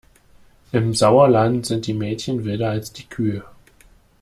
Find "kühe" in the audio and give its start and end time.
3.05-3.43